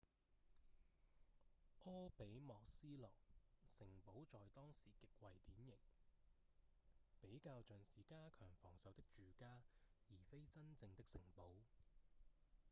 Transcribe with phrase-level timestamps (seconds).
[1.77, 3.11] 柯比莫斯洛
[3.69, 5.77] kirby muxloe 城堡在當時極為典型
[7.21, 9.61] 比較像是加強防守的住家
[10.09, 11.53] 而非真正的城堡